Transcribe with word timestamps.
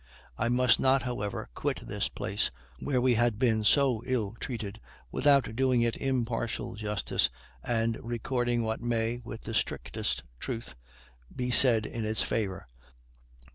I 0.35 0.49
must 0.49 0.79
not, 0.79 1.03
however, 1.03 1.49
quit 1.53 1.81
this 1.85 2.09
place, 2.09 2.49
where 2.79 2.99
we 2.99 3.13
had 3.13 3.37
been 3.37 3.63
so 3.63 4.01
ill 4.07 4.35
treated, 4.39 4.81
without 5.11 5.55
doing 5.55 5.83
it 5.83 5.95
impartial 5.95 6.73
justice, 6.73 7.29
and 7.63 7.99
recording 8.01 8.63
what 8.63 8.81
may, 8.81 9.19
with 9.23 9.41
the 9.41 9.53
strictest 9.53 10.23
truth, 10.39 10.73
be 11.35 11.51
said 11.51 11.85
in 11.85 12.03
its 12.03 12.23
favor. 12.23 12.67